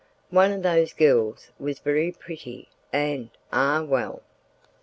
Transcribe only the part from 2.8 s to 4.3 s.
and—ah, well!